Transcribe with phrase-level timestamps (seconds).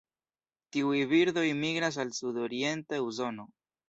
[0.77, 3.47] Tiuj birdoj migras al sudorienta Usono.